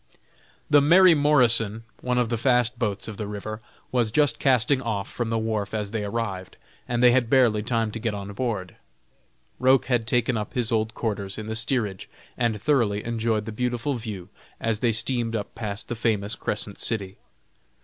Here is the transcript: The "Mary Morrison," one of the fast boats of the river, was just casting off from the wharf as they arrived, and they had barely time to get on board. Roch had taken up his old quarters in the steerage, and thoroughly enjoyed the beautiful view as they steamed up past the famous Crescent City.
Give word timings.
The 0.67 0.81
"Mary 0.81 1.13
Morrison," 1.13 1.83
one 1.99 2.17
of 2.17 2.29
the 2.29 2.37
fast 2.39 2.79
boats 2.79 3.07
of 3.07 3.17
the 3.17 3.27
river, 3.27 3.61
was 3.91 4.09
just 4.09 4.39
casting 4.39 4.81
off 4.81 5.07
from 5.07 5.29
the 5.29 5.37
wharf 5.37 5.75
as 5.75 5.91
they 5.91 6.03
arrived, 6.03 6.57
and 6.87 7.03
they 7.03 7.11
had 7.11 7.29
barely 7.29 7.61
time 7.61 7.91
to 7.91 7.99
get 7.99 8.15
on 8.15 8.33
board. 8.33 8.77
Roch 9.59 9.85
had 9.85 10.07
taken 10.07 10.37
up 10.37 10.55
his 10.55 10.71
old 10.71 10.95
quarters 10.95 11.37
in 11.37 11.45
the 11.45 11.55
steerage, 11.55 12.09
and 12.35 12.59
thoroughly 12.59 13.03
enjoyed 13.05 13.45
the 13.45 13.51
beautiful 13.51 13.93
view 13.93 14.29
as 14.59 14.79
they 14.79 14.91
steamed 14.91 15.35
up 15.35 15.53
past 15.53 15.87
the 15.87 15.93
famous 15.95 16.33
Crescent 16.33 16.79
City. 16.79 17.19